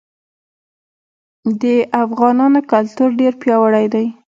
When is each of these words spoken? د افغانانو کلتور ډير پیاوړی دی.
د 1.61 1.63
افغانانو 2.03 2.59
کلتور 2.71 3.09
ډير 3.19 3.33
پیاوړی 3.41 3.85
دی. 3.93 4.05